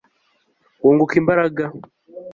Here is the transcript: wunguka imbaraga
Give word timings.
wunguka 0.81 1.13
imbaraga 1.21 1.63